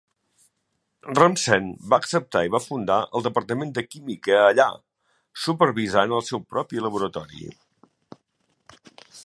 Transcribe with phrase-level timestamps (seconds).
[1.17, 4.67] Remsen va acceptar i va fundar el departament de química allà,
[5.45, 7.47] supervisant el seu propi laboratori.